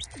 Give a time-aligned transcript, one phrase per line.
[0.00, 0.20] 这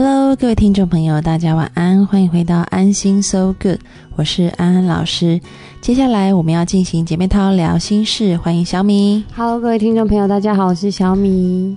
[0.00, 3.80] Hello，各位听众朋友，大家晚安，欢迎回到安心 So Good，
[4.14, 5.40] 我是安安老师。
[5.80, 9.24] 接下来我们要进行姐妹淘聊心事，欢迎小米。
[9.34, 11.76] Hello，各位听众朋友，大家好，我是小米。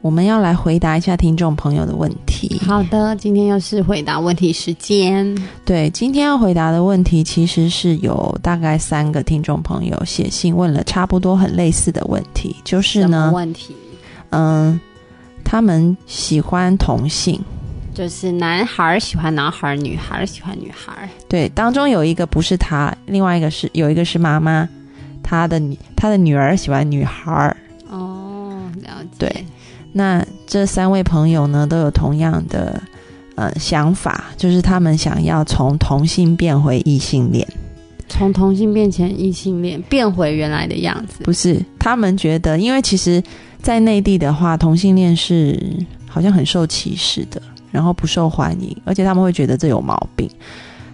[0.00, 2.58] 我们要来回答一下听众朋友的问题。
[2.64, 5.36] 好的，今天又是回答问题时间。
[5.66, 13.76] 对，今天要回答的问题其实是有大概三个听众朋友写信问了差不多很类似的问题，就是呢，问题，
[14.30, 14.80] 嗯。
[15.54, 17.40] 他们喜欢同性，
[17.94, 21.08] 就是男孩喜欢男孩，女孩喜欢女孩。
[21.28, 24.68] 对，当中有一个不是他，另外一个是有一个是妈妈，
[25.22, 27.56] 他的女他的女儿喜欢女孩。
[27.88, 29.16] 哦，了解。
[29.16, 29.46] 对，
[29.92, 32.82] 那这三位朋友呢都有同样的
[33.36, 37.46] 呃想法，就是他们想要从同性变回异性恋，
[38.08, 41.22] 从同性变成异性恋，变回原来的样子。
[41.22, 43.22] 不是，他们觉得，因为其实。
[43.64, 45.58] 在内地的话，同性恋是
[46.06, 47.40] 好像很受歧视的，
[47.72, 50.30] 然后不受欢迎，而且他们会觉得这有毛病。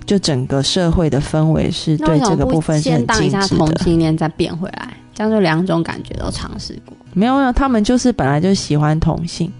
[0.06, 3.56] 就整个社会的氛围是对这个部分是很禁止的。
[3.56, 6.96] 同性恋再变回来，这样就两种感觉都尝试过。
[7.12, 9.52] 没有没有，他们就是本来就喜欢同性，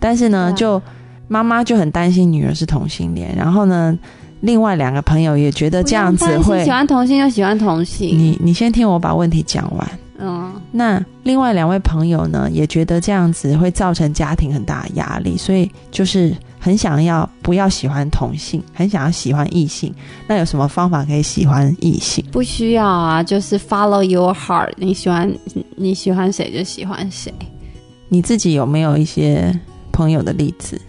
[0.00, 0.80] 但是呢，就
[1.28, 3.96] 妈妈就很担心女儿是同性恋，然后呢，
[4.40, 8.08] 另外两个朋友也觉得这样子会喜欢同性就喜欢同性。
[8.08, 9.86] 你你先听我把问题讲完。
[10.18, 19.92] 嗯，那另外两位朋友呢，也觉得这样子会造成家庭很大的压力，所以就是很想要不要喜欢同性，很想要喜欢异性。
[20.28, 22.24] 那有什么方法可以喜欢异性？
[22.30, 25.32] 不需要啊，就是 follow your heart，你喜欢
[25.76, 27.32] 你喜欢谁就喜欢谁。
[28.08, 29.52] 你自己有没有一些
[29.90, 30.80] 朋友的例子？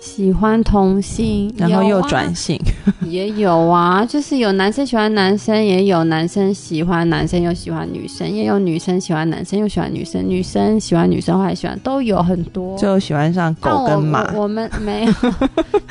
[0.00, 2.58] 喜欢同性，然后又转性，
[3.04, 12.78] 也有啊，就是有男生喜欢男生，也有男生喜欢男生又喜欢女生，也有女生喜欢男生又喜欢女生，女生喜欢女生还喜欢，都有很多。
[12.78, 15.12] 最后喜欢上狗跟马，我们没有，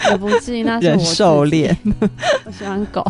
[0.10, 1.78] 也不至于那是我狩猎。
[2.46, 3.06] 我喜欢狗，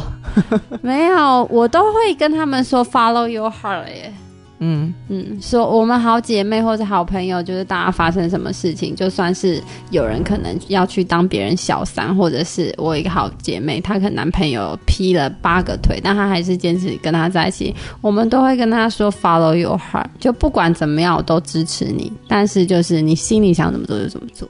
[0.81, 4.13] 没有，我都会跟他们说 follow your heart 耶。
[4.61, 24.45] 嗯嗯，说我们好姐妹或者好朋友，就是大家发生什么事情，就算是有人可能要去当别人小三，或者是我一个好姐妹，她可能男朋友劈了八个腿，但她还是坚持跟他在一起，我们都会跟她说 follow your heart，就不管怎么样，我都支持你，但是就是你心里想怎么做就怎么做。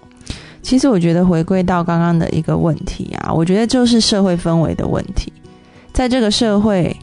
[0.63, 5.31] 其实我觉得回归到刚刚的一个问题啊，我觉得就是社会氛围的问题，
[5.93, 6.95] 在这个社会。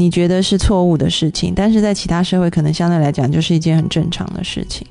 [0.00, 4.86] 你觉得是错误的事情，但是在其他社会可能相对来讲就是一件很正常的事情。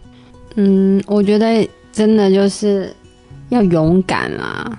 [0.56, 2.94] 嗯，我觉得真的就是
[3.48, 4.78] 要勇敢啊，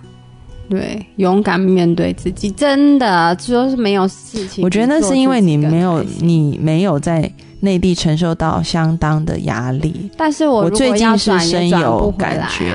[0.68, 4.62] 对，勇敢面对自己，真的就是没有事情。
[4.62, 10.10] 我觉得那是因为你没有，你没有在内地承受到相当的压力。
[10.14, 12.74] 但是我最近是深有感觉。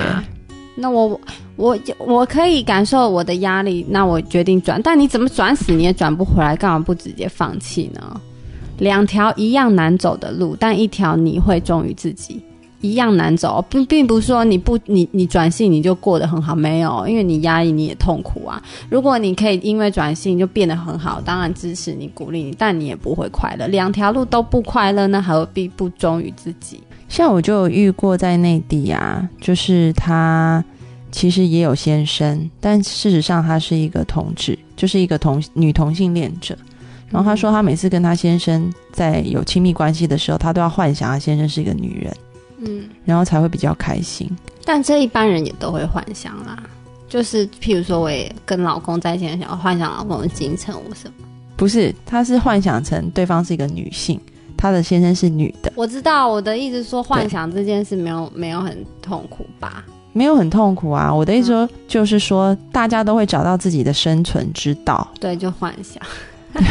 [0.74, 1.20] 那我
[1.56, 4.80] 我我可以感受我的压力，那我决定转。
[4.82, 8.20] 但你怎么转死你也转不回来，干嘛不直接放弃呢？
[8.78, 12.42] 两条一样难走的路，但一条你会忠于自己，
[12.80, 18.60] 一样难走，并并不是说你不你你转性你就过得很好，没有，因为你压抑你也痛苦啊。
[18.90, 23.68] 如果你可以因为转性就变得很好，当然支持你鼓励你，但你也不会快乐。
[23.68, 26.80] 两条路都不快乐，那何必不忠于自己？
[27.08, 30.64] 像我就有遇过在内地啊，就是他
[31.14, 36.58] 其实也有先生，但事实上他是一个同志，就是一个同女同性恋者。
[37.08, 42.16] 然后他说，他每次跟他先生在有亲密关系的时候，他都要幻想他先生是一个女人，
[42.58, 44.28] 嗯，然后才会比较开心。
[44.64, 46.60] 但这一般人也都会幻想啦。
[47.08, 51.14] 就是譬如说，我也跟老公在一起，想要幻想老公的金城武什么。
[51.56, 54.20] 不是，他是幻想成对方是一个女性，
[54.56, 59.84] 他的先生是女的，我知道我的意思说，幻想这件事没有没有很痛苦吧？
[60.14, 61.12] 没有很痛苦啊。
[61.12, 65.06] 我的意思说，就是说大家都会找到自己的生存之道。
[65.20, 66.02] 对，就幻想，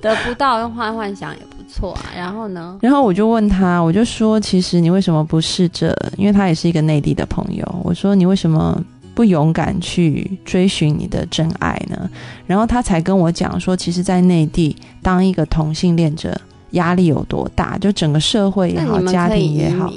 [0.00, 2.12] 得不到用幻幻想也不错啊。
[2.14, 2.78] 然后呢？
[2.80, 5.96] 然后我就问他，我就说，其实你为什么不试着？
[6.16, 8.80] 因为他也是一个内地的朋友，我说你为什么
[9.14, 12.08] 不勇敢去追寻你的真爱呢？
[12.46, 16.38] 然后他才跟我讲说，其实，在内地当一个同性恋者
[16.72, 19.90] 压力有多大，就整个社会也好，家庭也好，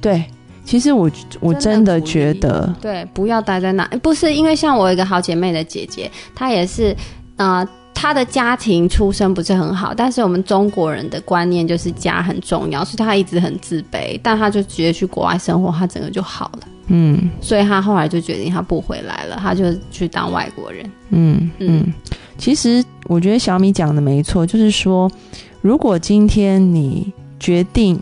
[0.00, 0.24] 对。
[0.72, 3.86] 其实我我真的觉得，对，不要待在那。
[4.02, 6.96] 不是因为像我有一个好姐妹的姐姐，她也是，
[7.36, 16.60] 呃，她的家庭出身不是很好，但是我们中国人的观念就是家很重要，所以她一直很自卑，但她就直接去国外生活，她整个就好了。
[16.86, 20.90] 嗯所以她后来就决定她不回来了，她就去当外国人。
[21.10, 21.94] 嗯嗯嗯。
[22.38, 25.10] 其实我觉得小米讲的没错，就是说，
[25.60, 28.00] 如果今天你决定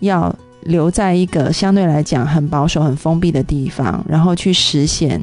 [0.00, 0.30] 要
[0.64, 5.22] 留在一个相对来讲很保守、很封闭的地方，然后去实现，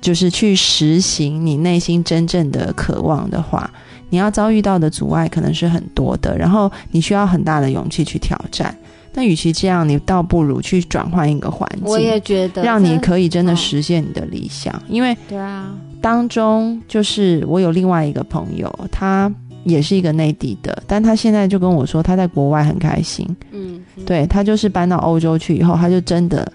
[0.00, 3.70] 就是去实行你内心真正的渴望的话，
[4.10, 8.76] 你要遭遇到的阻碍可能是很多的，然后你需要很大的勇气去挑战。
[9.16, 15.16] 那与其这样，你倒不如去转换一个环我也境，觉得让你可以真的嗯实现你的理想，因为。
[15.28, 19.32] 对啊，当中，就是我有另外一个朋友，他
[19.64, 23.26] 也是一个内地的，但他现在就跟我说，他在国外很开心。
[23.50, 26.50] 嗯，嗯对他就是搬到欧洲去以后，他就真的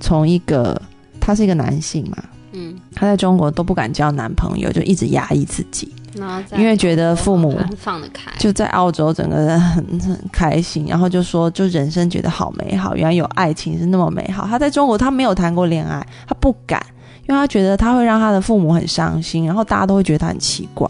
[0.00, 0.80] 从一个
[1.20, 2.16] 他是一个男性嘛，
[2.52, 5.92] 嗯，他在中国都不敢交男朋友，就一直压抑自己，
[6.56, 14.46] 因为觉得父母放得开，就在澳洲整个人很很开心，然后就说就人生觉得好美好，原来有爱情是那么美好。
[14.46, 16.80] 他在中国他没有谈过恋爱，他不敢，
[17.28, 20.88] 因为他觉得他会让他的父母很伤心，然后大家都会觉得他很奇怪。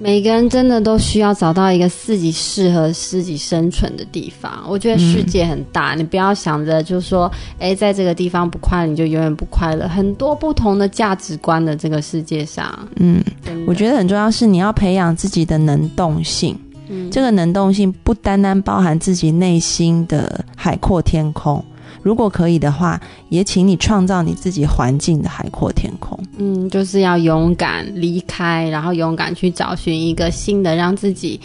[0.00, 4.64] 每个人真的都需要找到一个自己适合自己生存的地方。
[4.68, 9.88] 我觉得世界很大，你不要想着就是说，哎，在这个地方不快乐，你就永远不快乐。
[9.88, 13.22] 很多不同的价值观的这个世界上，嗯，
[13.66, 16.56] 我觉得很重要是你要培养自己的能动性。
[16.90, 21.62] 嗯这个能动性不单单包含自己内心的海阔天空，
[22.02, 26.18] 如果可以的话，也请你创造你自己环境的海阔天空。
[26.36, 31.40] 嗯，就是要勇敢离开，然后勇敢去找寻一个新的，让自己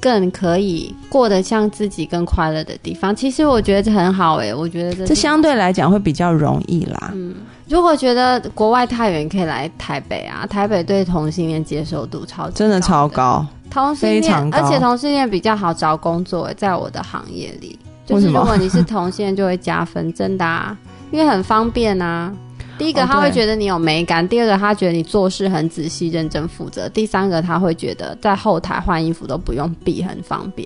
[0.00, 3.14] 更可以过得像自己更快乐的地方。
[3.14, 7.10] 其实我觉得这很好诶、我觉得这这相对来讲会比较容易啦。
[7.14, 7.34] 嗯，
[7.68, 10.46] 如果觉得国外太远，可以来台北啊。
[10.46, 17.76] 台北对同性恋接受度超级真的超，高，同性恋，非常高而且同性恋比较好找工作欸，在我的行业里，
[18.14, 20.76] 就是如果你是同性恋就会加分，真的啊，
[21.12, 22.32] 因为很方便啊。
[22.78, 30.64] 第一个他会觉得你有美感，第二个他觉得你做事很仔细、认真负责，第三个他会觉得在后台换衣服都不用避，很方便，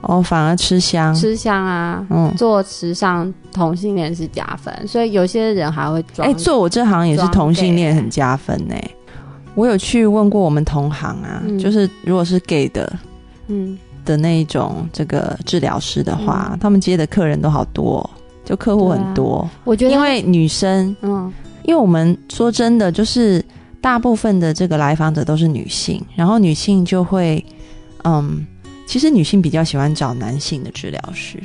[0.00, 1.14] 哦，反而吃香。
[1.14, 2.06] 吃香啊。
[2.08, 6.26] 嗯，做时尚同性恋是加分，所以有些人还会装。
[6.26, 8.74] 哎、做我这行也是同性恋很加分呢、
[9.54, 12.90] 我有去问过我们同行啊，嗯就是如果是 gay 的
[13.48, 18.10] 嗯，的那一种这个治疗师的话，嗯他们接的客人都好多哦、
[18.44, 19.48] 就客户很多。
[19.64, 21.32] 我觉得因为女生，嗯
[21.64, 23.44] 因为我们说真的，就是
[23.80, 27.44] 大部分的这个来访者都是女性，然后女性就会，
[28.04, 28.44] 嗯，
[28.86, 31.38] 其实女性比较喜欢找男性的治疗师，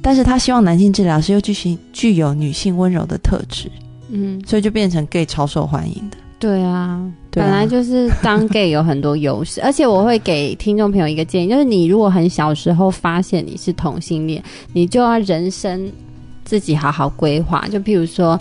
[0.00, 3.70] 但是她希望男性治疗师又具行具有女性温柔的特质，
[4.10, 6.16] 嗯，所以就变成 gay 超受欢迎的。
[6.42, 15.88] 对啊，对啊本来就是当 gay 有很多优势，而且我会给听众朋友一个建议，就是你如果很小时候发现你是同性恋，你就要人生
[16.44, 17.64] 自己好好规划。
[17.70, 18.36] 就譬如说，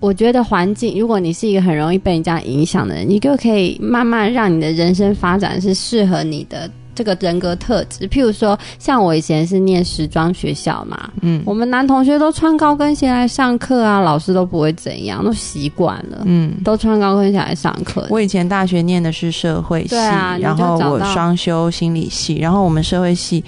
[0.00, 6.70] 我觉得环境，如果你是一个很容易被人家影响的人，你就可以慢慢让你的人生发展是适合你的。
[6.96, 16.22] 这个人格特质，譬如说，像我以前是念时装学校嘛，嗯我们男同学都穿高跟鞋来上课啊，老师都不会怎样，都习惯了。
[16.24, 16.54] 嗯。
[16.64, 18.06] 都穿高跟鞋来上课。
[18.08, 23.44] 我以前大学念的是社会系，啊然后我双修心理系，然后我们社会系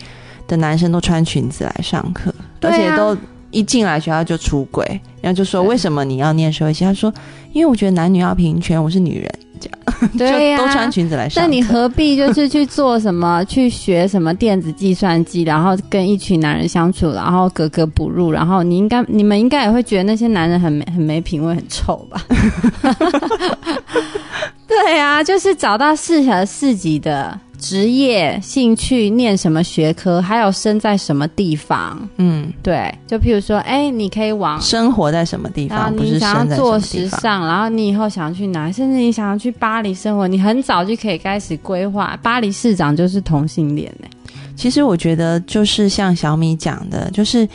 [0.47, 3.17] 的男生都穿裙子来上课，啊而且都
[3.51, 4.85] 一进来学校就出轨，
[5.21, 6.85] 然后就说为什么你要念社会系？
[6.85, 7.13] 他说
[7.53, 11.49] 因为我觉得男女要平权，我是女人，这样 对都穿裙子来上课。
[11.49, 22.25] 但你何必就是去做什么， 去学什么电子计算机，然后跟一群男人相处，然后格格不入，然后你应该你们应该也会觉得那些男人很没很没品味，很臭吧？
[24.69, 32.09] 对啊，就是找到适合自己的职业、兴趣、念什么学科，还有生在什么地方。
[32.17, 36.79] 嗯，对，就譬如说，哎，你可以往，生活在什么地方，不是你想要做。
[36.79, 42.17] 时尚，然后你以后想要去哪，甚至你想要去巴黎生活，你很早就可以开始规划。
[42.23, 44.09] 巴黎市长就是同性恋呢、
[44.55, 47.49] 其实我觉得就是像小米讲的，就是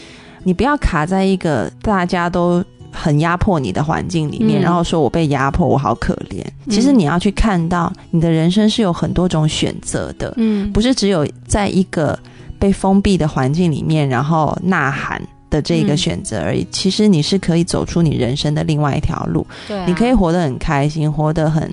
[0.43, 4.63] 你不要卡在一个大家都很压迫你的环境里面，嗯。
[4.63, 6.45] 然后说我被压迫，我好可怜。
[6.69, 12.17] 其实你要去看到你的人生是有很多种选择的，嗯，不是只有在一个
[12.57, 15.21] 被封闭的环境里面，然后呐喊。
[15.49, 15.97] 的这个嗯。
[15.97, 21.71] 选择而已，其实你是可以走出你人生的另外一条路，对、啊，你可以活得很开心，活得很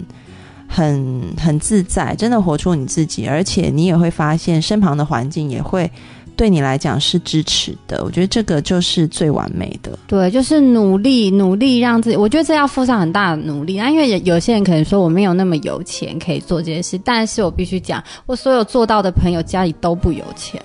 [0.69, 5.91] 很很自在，真的活出你自己，而且你也会发现身旁的环境也会
[6.41, 8.03] 对你来讲是支持的。
[8.03, 9.91] 我觉得这个就是最完美的。
[10.07, 13.77] 对，就是努力努力让自己，我觉得这要付上很大的努力。
[13.77, 20.59] 那因为有有些人可能说我没有那么有钱可以做这件事，但是我必须讲，我所有做到的朋友家里都不有钱。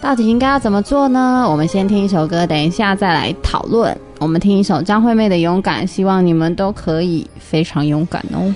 [0.00, 1.46] 到底应该要怎么做呢？
[1.48, 3.96] 我们先听一首歌，等一下再来讨论。
[4.18, 8.52] 我们听一首张惠妹的《勇敢》，希望你们都可以非常勇敢哦。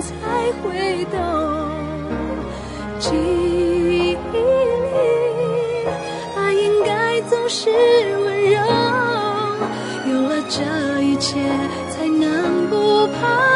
[0.00, 0.12] 才
[0.62, 1.16] 会懂？
[2.98, 4.38] 记忆里，
[6.36, 8.58] 爱应该总是温柔。
[10.10, 11.38] 有了这一切，
[11.90, 13.47] 才能不怕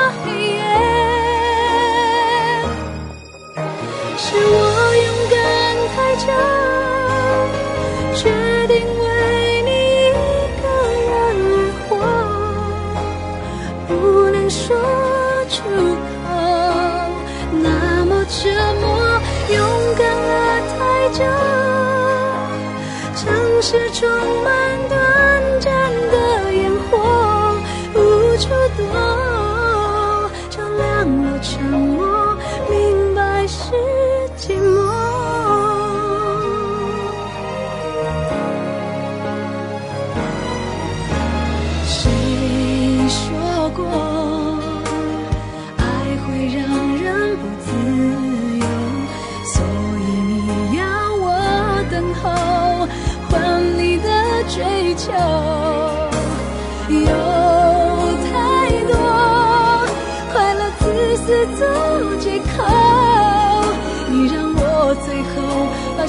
[24.02, 24.41] 城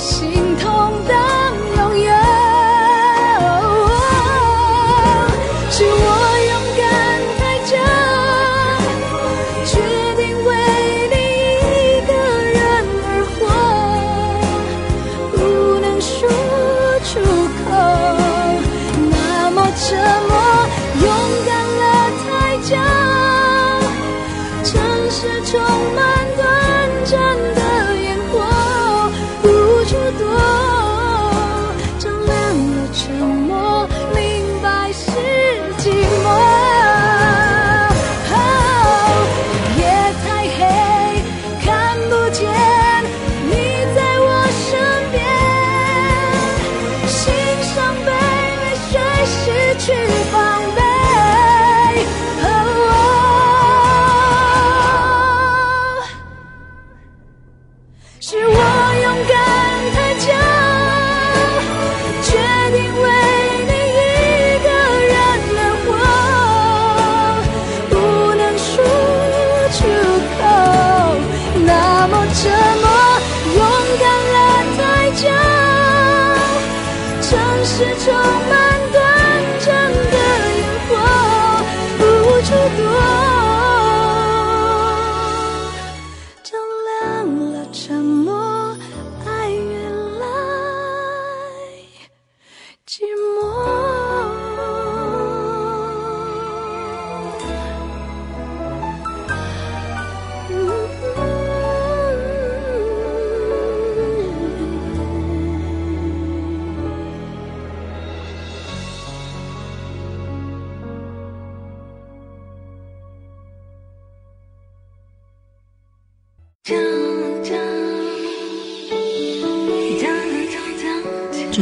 [0.04, 1.03] 心痛。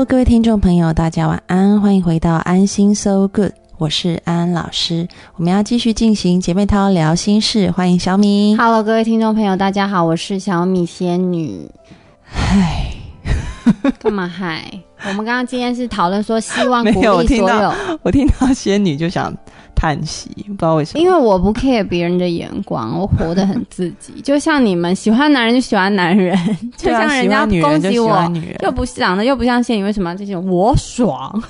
[0.00, 5.06] Hello，各位听众朋友，大家晚安，欢迎回到安心 So Good，我是安安老师。
[5.36, 8.56] 我们要继续进行姐妹淘聊心事，欢迎小米。
[8.56, 11.70] Hello，各位听众朋友，大家好，我是小米仙女。
[12.22, 12.90] 嗨，
[13.98, 14.64] 干嘛嗨？
[15.06, 19.30] 我们刚刚今天是讨论说，希望 没鼓励所有，我听到仙女就想
[19.80, 21.00] 叹息，不知道为什么。
[21.02, 24.12] 因为我不 care 别人的眼光，我活得很自己。
[24.20, 26.36] 就像你们喜欢男人就喜欢男人，
[26.76, 28.30] 就像人家攻击我
[28.62, 30.36] 又不长得又不像仙女，为什么这些？
[30.36, 31.42] 我爽。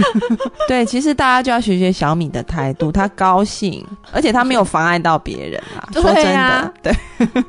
[0.68, 5.88] 对，其实大家就要学学小米的态度，他高兴，而且他没有妨碍到别人啊。
[5.90, 6.92] 对说真啊的，
[7.22, 7.42] 对，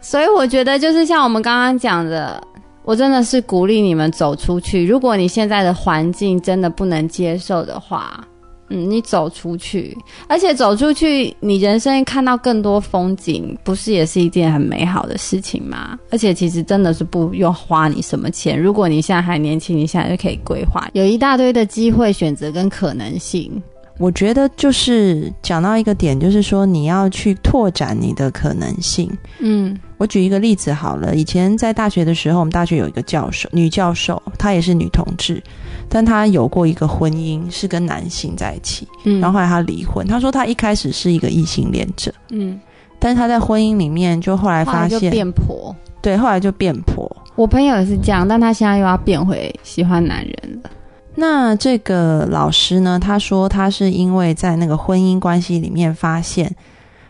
[0.00, 2.40] 所以我觉得，就是像我们刚刚讲的，
[2.84, 4.86] 我真的是鼓励你们走出去。
[4.86, 8.24] 如果你现在的环境真的不能接受的话，
[8.70, 9.96] 嗯，你走出去，
[10.26, 15.98] 而且走出去，你人生看到更多风景，不是也是一件很美好的事情吗？
[16.10, 23.62] 而且其实真的是不用花你什么钱，如果你现在还年轻，你现在就可以规划，有一大堆的机会、选择跟可能性。
[23.98, 29.10] 我觉得就是讲到一个点，就是说你要去拓展你的可能性。
[29.40, 35.42] 嗯我举一个例子好了，以前在大学的时候，我们大学有一个教授，女教授，她也是女同志，
[35.88, 40.06] 但她有过一个婚姻，是跟男性在一起，嗯然后后来她离婚。
[40.06, 42.60] 她说她一开始是一个异性恋者，嗯，
[42.98, 45.74] 但是她在婚姻里面就后来发现，变婆。
[46.00, 47.10] 对，后来就变婆。
[47.34, 50.70] 我朋友也是这样，但他现在又要变回喜欢男人了。
[51.16, 53.00] 那这个老师呢？
[53.00, 56.54] 他说他是因为在那个婚姻关系里面发现，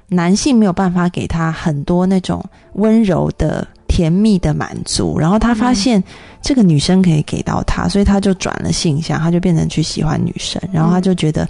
[0.08, 2.42] 男性没有办法给他很多那种
[2.72, 3.66] 温柔的、
[3.98, 6.00] 甜蜜的满足，然后他发现
[6.40, 11.44] 这个女生可以给到他，所以他就转了性向，他就变成去喜欢女生，然后他就觉得、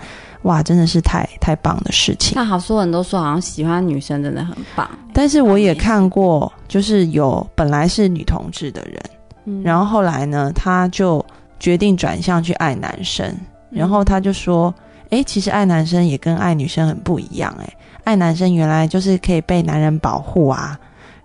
[0.44, 2.32] 哇，真的是太太棒的事情。
[2.36, 4.88] 那好多人都说，好像喜欢女生真的很棒。
[5.12, 8.98] 但是我也看过，就是有本来是女同志的人，
[9.44, 9.62] 嗯。
[9.62, 11.22] 然后后来呢，他就
[11.60, 13.30] 决定转向去爱男生，
[13.68, 14.74] 然后他就说
[15.10, 17.70] ：“诶，其实爱男生也跟爱女生很不一样、诶，
[18.04, 20.78] 爱男生原来就是可以被男人保护啊，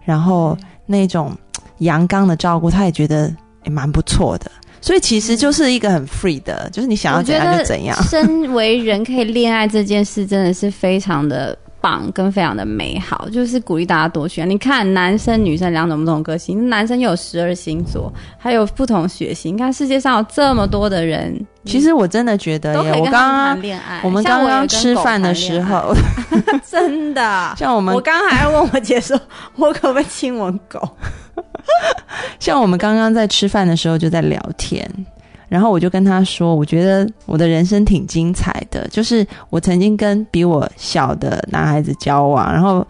[0.04, 1.36] 然后那种
[1.80, 4.52] 阳刚的照顾，他也觉得也蛮不错的。
[4.82, 7.98] 所以其实就是一个很 free 的，就是你想要怎我觉得样就怎样。
[8.04, 14.50] 身为人可以恋爱这件事，真的是非常的棒，跟非常的美好，就是鼓励大家多选。
[14.50, 19.54] 你看，男生女生两种不同个性，男生又有十二星座，还有不同血型。
[19.54, 24.00] 你看世界上有这么多的人，其实我真的觉得耶，我刚跟他们谈刚恋爱。
[24.02, 25.94] 我们刚刚吃饭的时候，
[26.72, 27.54] 真的。
[27.60, 29.20] 像我们我刚刚还问我姐说，
[29.58, 30.80] 我可不可以亲吻狗？
[32.40, 34.90] 像我们刚刚在吃饭的时候就在聊天，
[35.54, 42.84] 然后我就跟他说，我觉得我的人生挺精彩的，就是我曾经跟比我小的男孩子交往，然后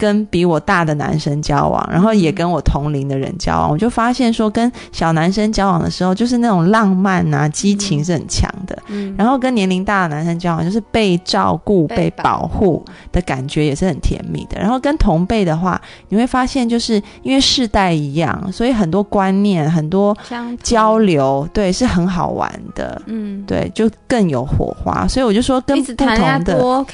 [0.00, 8.76] 跟比我大的男生交往，然后也跟我同龄的人交往，我就发现说，跟小男生交往的时候，就是那种浪漫啊、激情是很强的。
[8.88, 12.82] 嗯，然后跟年龄大的男生交往，就是被照顾、被被保护
[13.12, 14.58] 的感觉也是很甜蜜的。
[14.58, 20.16] 然后跟同辈的话，你会发现，就是因为世代一样，所以很多观念、很多
[20.62, 23.02] 交流，对，是很好玩的。
[23.04, 25.06] 嗯，对，就更有火花。
[25.06, 26.06] 所以我就说，跟不同
[26.44, 26.86] 的。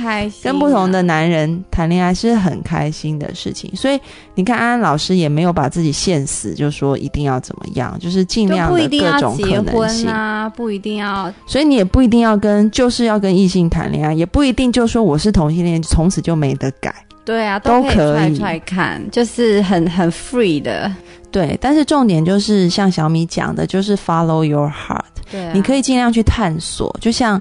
[0.43, 4.01] 跟不同的男人谈恋爱是很开心的事情，所以
[4.35, 10.09] 你看安安老师也没有把自己限死，就说一定要怎么样，就是尽量的各种可能性。
[10.09, 16.95] 啊，不一定要所以你也不一定要跟，就是要跟异性谈恋爱，也不一定就说我是同性恋，从此就没得改。
[17.25, 20.93] 对啊，都可以踹踹看，就是很很 free 的。
[21.33, 26.97] 对，但是重点就是像小米讲的，就是 follow your heart，、对、啊，你可以尽量去探索。
[27.01, 27.41] 就像，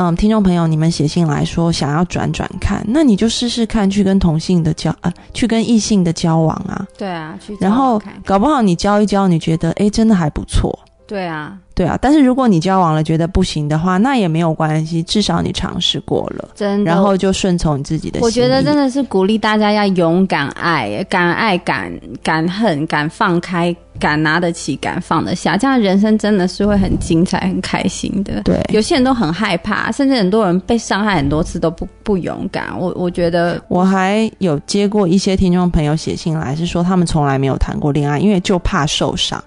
[0.00, 6.86] 嗯，听众朋友，你们写信来说想要转转看，那你就试试看去跟同性的交，啊，去跟异性的交往啊。
[6.96, 16.92] 对啊，去然后搞不好你交一交，你觉得诶真的还不错，对啊，对啊，但是如果你交往了觉得不行的话，那也没有关系，至少你尝试过了，真的。
[16.92, 18.24] 然后就顺从你自己的心意。
[18.24, 21.90] 我觉得真的是鼓励大家要勇敢爱，敢爱敢
[22.22, 28.42] 敢恨，敢放开，敢拿得起，敢放得下，这样人生真的是会很精彩、很开心的。
[28.42, 32.78] 对有些人都很害怕，甚至很多人被伤害很多次都不不勇敢。
[32.78, 39.42] 我我觉得我还有接过一些听众朋友写信来，是说他们从来没有谈过恋爱，因为就怕受伤。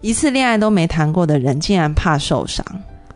[0.00, 2.64] 一次恋爱都没谈过的人，竟然怕受伤，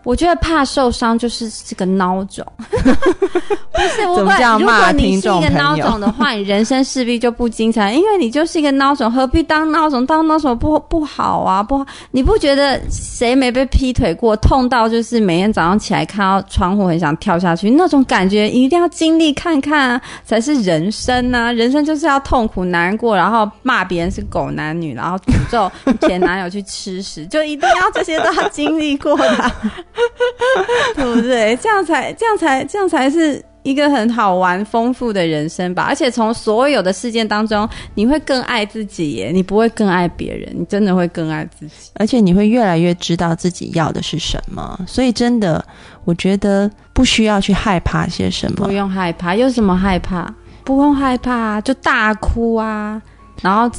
[0.02, 10.04] 我觉得怕受伤就是这个孬种， 不是我怎么这样如果骂你是一个孬种的话，你人生势必就不精彩，因为你就是一个孬种，何必当孬种？
[10.06, 21.52] 当孬种不不好啊，不好，你不觉得谁没被劈腿过，痛到就是每天早上起来看到窗户很想跳下去，那种感觉一定要经历看看啊，才是人生啊！
[21.52, 25.70] 人生就是要痛苦难过，然后骂别人是狗男女，然后诅咒
[26.06, 29.52] 前男友去吃屎，就一定要这些都要经历过的啊、
[30.94, 31.56] 对不对？
[31.56, 35.82] 这样才这样才这样才是一个很好玩、丰富的人生吧。
[35.82, 41.90] 而且从所有的事件当中，你会更爱自己耶，你不会更爱别人，你真的会更爱自己。
[41.94, 44.78] 而且你会越来越知道自己要的是什么。
[44.86, 45.64] 所以真的，
[46.04, 48.72] 我觉得不需要去害怕些什么不。
[48.72, 50.32] 用害怕，有什么害怕？
[50.64, 53.00] 不用害怕，就大哭啊，
[53.42, 53.70] 然后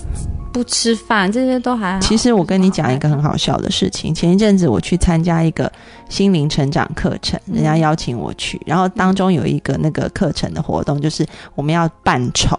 [0.51, 1.99] 不吃饭，这些都还好。
[2.01, 5.71] 其实我跟你讲一个很好笑的事情，前一阵子我去参加一个
[6.11, 12.57] 心灵成长课程，人家邀请我去，然后当中有一个那个课程的活动，就是我们要扮丑，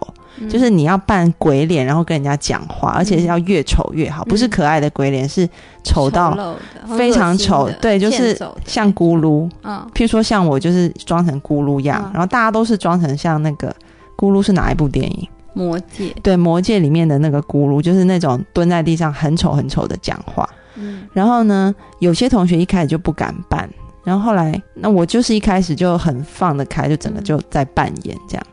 [0.49, 5.47] 就是你要扮鬼脸，然后跟人家讲话，而且是要越丑越好，不是可爱的鬼脸，是
[5.83, 6.57] 丑到
[6.97, 8.35] 非常丑对就是
[8.65, 12.11] 像咕噜，嗯，譬如说像我就是装成咕噜样，嗯。
[12.13, 13.73] 然后大家都是装成像那个
[14.17, 15.29] 咕噜是哪一部电影？
[15.53, 20.49] 魔戒，对，《魔戒》里面的那个咕噜，就是那种蹲在地上很丑很丑的讲话。
[20.75, 23.69] 嗯然后呢，有些同学一开始就不敢扮，
[24.03, 28.45] 然后后来，那我就是一开始就很放得开，就整个就在扮演这样。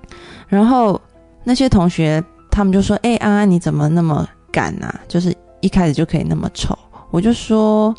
[0.48, 1.00] 然后
[1.44, 5.00] 那些同学他们就说：“哎、安安你怎么那么敢啊？
[5.08, 6.76] 就是一开始就可以那么丑。”
[7.10, 7.94] 我就说：“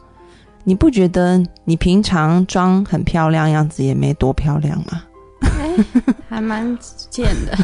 [0.64, 5.04] 你不觉得你平常装很漂亮样子也没多漂亮吗？”
[5.60, 5.76] 哎，
[6.30, 6.78] 还蛮
[7.10, 7.58] 贱的。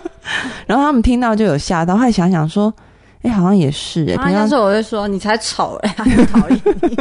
[0.66, 2.72] 然后他们听到就有吓到，后来想想说
[3.26, 6.96] ：“哎、好像也是哎、平常要是我会说你才丑哎，很讨厌你。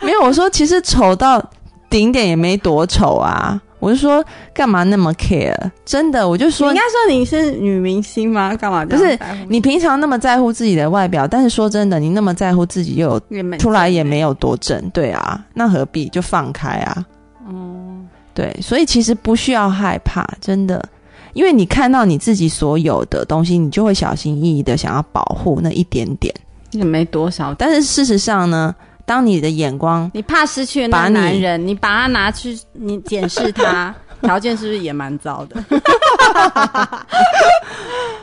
[0.06, 1.42] 没有，我说其实丑到
[1.88, 3.60] 顶点也没多丑啊。
[3.78, 4.22] 我就说
[4.52, 5.56] 干嘛那么 care？
[5.86, 8.54] 真的，我就你说应该说你是女明星吗？
[8.54, 17.06] 干嘛不是你平常那么在乎自己的外表，但是说真的，你那么在乎自己又有出来也没有多正，对啊，那何必就放开啊？
[17.48, 20.84] 嗯，对，所以其实不需要害怕，真的，
[21.32, 26.34] 因为你看到你自己所有的东西，你就会小心翼翼的想要保护那一点点。
[26.72, 27.52] 也没多少。
[27.54, 35.64] 但是事实上呢，当你的眼光你怕失去那个男人，你把他拿去，你检视他， 条件是不是也蛮糟的？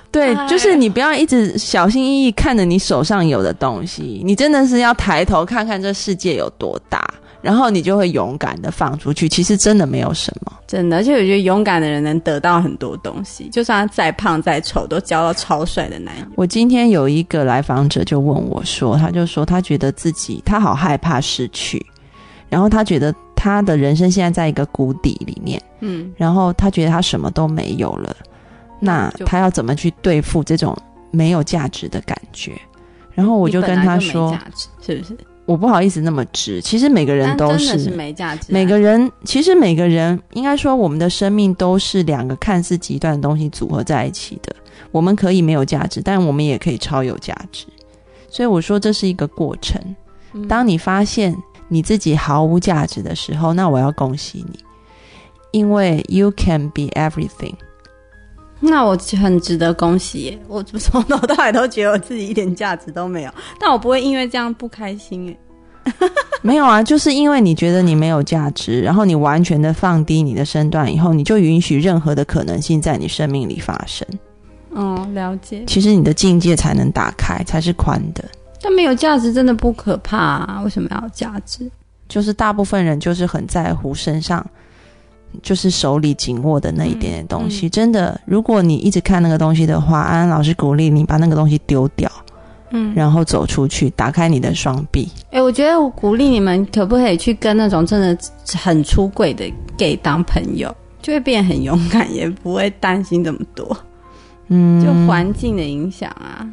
[0.09, 7.05] 对，哎就是你不要一直小心翼翼看着你手上有的东西，你真的是要抬头看看这世界有多大，
[7.41, 9.29] 然后你就会勇敢的放出去。
[9.29, 16.25] 其实真的没有什么，真的，而且我觉得勇敢的人能得到很多东西，就算他再胖再丑，都交到超帅的男友。
[16.35, 21.85] 我今天有一个来访者就问我说，他就说他觉得自己他好害怕失去，
[22.49, 28.15] 然后他觉得他的人生现在在一个谷底里面，嗯，然后他觉得他什么都没有了，
[28.79, 30.75] 那他要怎么去对付这种
[31.11, 32.53] 没有价值的感觉？
[33.13, 34.37] 然后我就跟他说
[34.81, 35.17] 是不是？
[35.47, 44.53] 我不好意思那么直，其实每个人都是没价值啊，每个人其实每个人应该说，我们的生命都是两个看似极端的东西组合在一起的。
[44.91, 47.65] 我们可以没有价值，但我们也可以超有价值。
[48.29, 49.81] 所以我说这是一个过程。
[50.33, 51.35] 嗯当你发现
[51.69, 54.59] 你自己毫无价值的时候，那我要恭喜你，
[55.51, 57.55] 因为 you can be everything。
[58.59, 60.39] 那我很值得恭喜耶！
[60.47, 65.37] 我从头到尾都觉得我自己一点价值都没有， 但我不会因为这样不开心耶。
[66.41, 74.05] 没有啊，就是因为你觉得你没有价值，然后你完全的放低你的身段以后，你就允许任何的可能性在你生命里发生。
[74.75, 75.63] 嗯，了解。
[75.65, 78.23] 其实你的境界才能打开，才是宽的。
[78.61, 80.61] 但没有价值真的不可怕啊？
[80.63, 81.69] 为什么要有价值？
[82.09, 84.45] 就是大部分人就是很在乎身上，
[85.43, 87.67] 就是手里紧握的那一点点东西。
[87.67, 92.09] 嗯真的，如果你一直看那个东西的话，安安老师鼓励你把那个东西丢掉，
[92.71, 95.09] 嗯，然后走出去，打开你的双臂。
[95.31, 98.17] 哎、我觉得我鼓励你们，可不可以去跟那种真的
[98.57, 99.45] 很出柜的
[99.77, 103.77] gay 当朋友，就会变得很勇敢，也不会担心这么多，
[104.47, 106.45] 嗯，就环境的影响啊，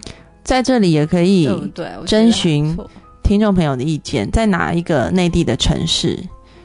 [0.43, 1.89] 在这里也可以对不对？
[2.07, 2.77] 征询
[3.23, 6.23] 听众朋友的意见，在哪一个内地的城市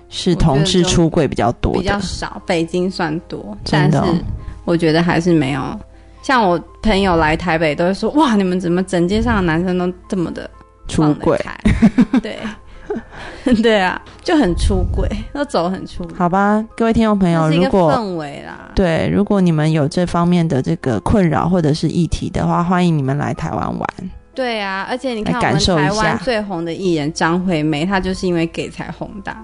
[0.10, 1.80] 是同志出柜比较多的？
[1.80, 4.24] 比较少，北京算多，真的哦但是
[4.65, 5.62] 我觉得还是没有。
[6.22, 10.50] 像我朋友来台北都会说：“哇，你们怎么整街上的男生都这么的
[10.88, 11.38] 出放得柜。
[11.38, 11.58] 开？”
[12.22, 12.38] 对，
[13.63, 16.13] 对啊，就很出轨，都走很出轨。
[16.17, 18.69] 好吧，各位听众朋友，如果氛围啦。
[18.76, 23.89] 对，如果你们有这方面的这个困扰或者是议题的话，欢迎你们来台湾玩。
[24.36, 29.41] 对啊，而且你看我们台湾最红的艺人张惠妹，她就是因为 gay 才红大，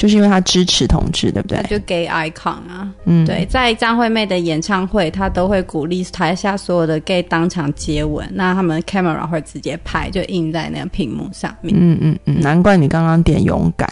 [0.00, 1.62] 就是因为他支持同志，对不对？
[1.68, 2.88] 就 gay icon 啊。
[3.04, 11.76] 嗯，对，在张惠妹的演唱会，他都会鼓励台下所有的 gay 当场接吻，那他们 camera 会直接拍，就印在那个屏幕上面。
[11.78, 13.86] 嗯嗯嗯，难怪你刚刚点勇敢。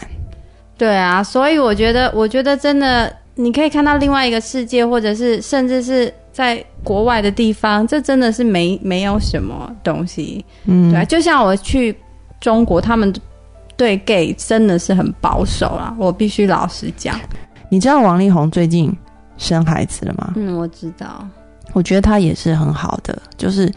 [0.79, 10.43] 对啊，所以我觉得，我觉得真的，你可以看到另外一个世界，或者是甚至是在国外的地方，这真的是没没有什么东西。
[10.65, 11.95] 嗯，对啊，就像我去
[12.41, 13.13] 中国，他们
[13.79, 17.17] 对 gay 真的是很保守啦，我必须老实讲。
[17.69, 18.93] 你知道王力宏最近
[19.37, 20.33] 生孩子了吗？
[20.35, 21.25] 嗯，我知道。
[21.71, 23.71] 我觉得他也是很好的，就是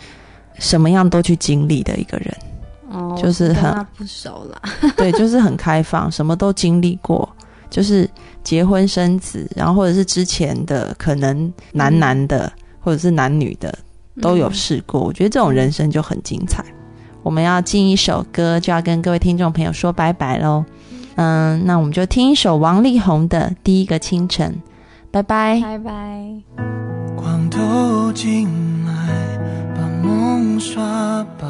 [0.59, 2.37] 什么样都去经历的一个人。
[2.91, 4.61] 哦，就是很他不熟啦。
[4.99, 7.29] 对，就是很开放，什么都经历过，
[7.71, 8.11] 就是
[8.43, 13.73] 结婚生子，然后或者是之前的可能男男的、或者是男女的
[14.21, 15.01] 都有试过。
[15.01, 16.65] 我觉得这种人生就很精彩。
[17.23, 20.65] 我们要进一首歌，就要跟各位听众朋友说拜拜喽。
[21.15, 24.51] 嗯，那我们就听一首王力宏的《第一个清晨》，
[25.11, 25.61] 拜拜。
[25.61, 25.93] 拜拜。
[27.15, 28.49] 光透进
[28.87, 28.93] 来，
[29.77, 31.47] 把梦刷白，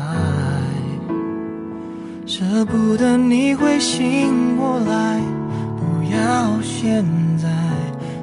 [2.27, 5.21] 舍不得你会醒过来，
[5.79, 7.05] 不要现
[7.39, 7.49] 在，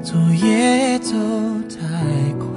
[0.04, 1.16] 昨夜走
[1.70, 1.78] 太
[2.38, 2.49] 快。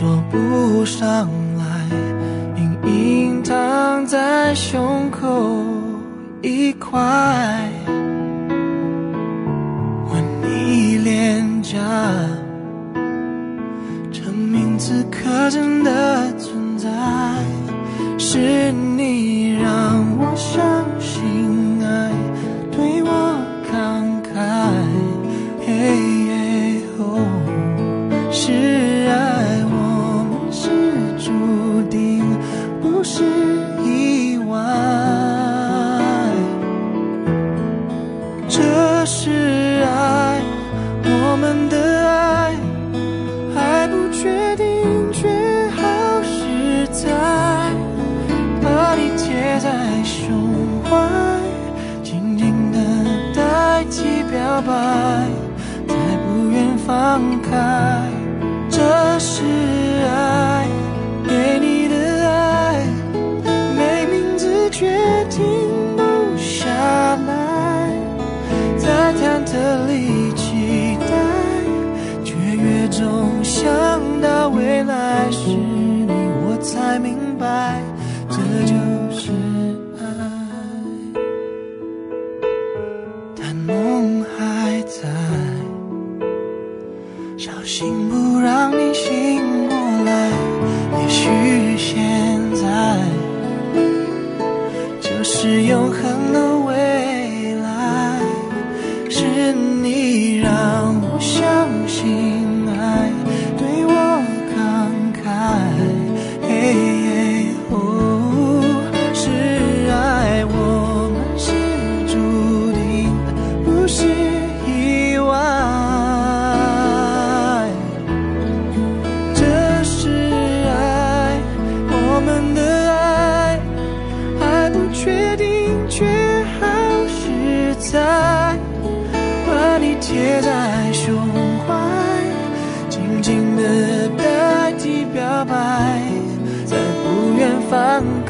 [0.00, 1.64] 说不上来，
[2.56, 5.62] 隐隐躺在胸口
[6.40, 6.98] 一块。
[10.08, 11.76] 吻你脸颊，
[14.10, 16.88] 证明此刻真的存在。
[18.16, 20.64] 是你让我相
[20.98, 21.19] 信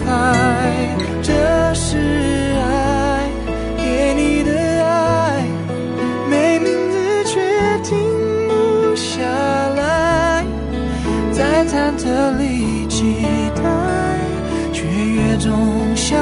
[0.05, 0.09] 开。
[1.23, 1.33] 这
[1.75, 1.97] 是
[2.59, 3.29] 爱，
[3.77, 4.53] 给你的
[4.85, 5.45] 爱，
[6.29, 7.41] 没名字却
[7.85, 7.97] 停
[8.49, 9.23] 不下
[9.77, 10.45] 来，
[11.33, 13.63] 在忐忑里期待，
[14.73, 16.19] 却越总想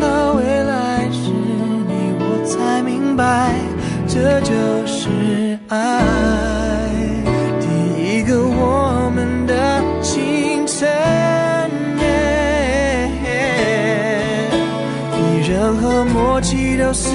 [0.00, 1.30] 到未来是
[1.86, 3.52] 你，我才明白。
[4.08, 4.54] 这就
[16.46, 17.10] 何默契都私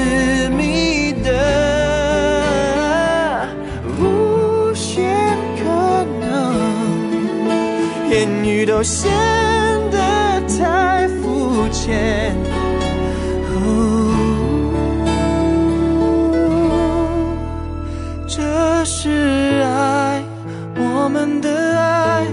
[0.50, 1.30] 密的
[3.98, 5.08] 无限
[5.56, 5.64] 可
[6.20, 6.30] 能，
[8.10, 9.10] 言语都显
[9.90, 12.36] 得太肤浅。
[13.54, 14.12] 哦，
[18.28, 20.22] 这是爱，
[20.76, 22.26] 我们的爱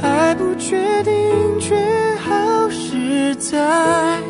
[0.00, 1.12] 还不确定，
[1.58, 1.74] 却
[2.24, 4.20] 好实在。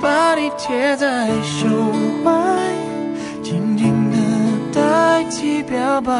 [0.00, 1.68] 把你贴在胸
[2.24, 2.30] 怀，
[3.42, 4.16] 紧紧的
[4.72, 6.12] 代替表白，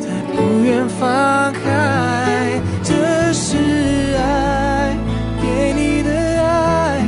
[0.00, 2.60] 再不愿放开。
[2.82, 3.56] 这是
[4.16, 4.96] 爱，
[5.40, 6.10] 给你的
[6.42, 7.00] 爱，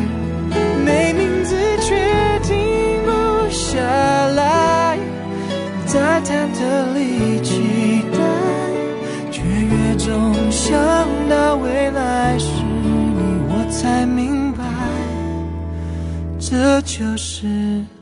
[0.84, 1.96] 没名字却
[2.44, 4.96] 停不下来，
[5.84, 8.18] 在忐忑里期待，
[9.32, 10.78] 却越总想
[11.28, 12.38] 到未来
[16.56, 17.95] 这就是。